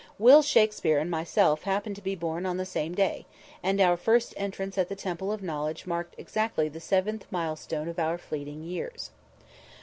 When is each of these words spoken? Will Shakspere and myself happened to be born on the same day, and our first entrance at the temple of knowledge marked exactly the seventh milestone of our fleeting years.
Will 0.17 0.41
Shakspere 0.41 0.97
and 0.97 1.11
myself 1.11 1.61
happened 1.61 1.95
to 1.95 2.01
be 2.01 2.15
born 2.15 2.43
on 2.47 2.57
the 2.57 2.65
same 2.65 2.95
day, 2.95 3.27
and 3.61 3.79
our 3.79 3.95
first 3.95 4.33
entrance 4.35 4.75
at 4.79 4.89
the 4.89 4.95
temple 4.95 5.31
of 5.31 5.43
knowledge 5.43 5.85
marked 5.85 6.15
exactly 6.17 6.67
the 6.67 6.79
seventh 6.79 7.27
milestone 7.29 7.87
of 7.87 7.99
our 7.99 8.17
fleeting 8.17 8.63
years. 8.63 9.11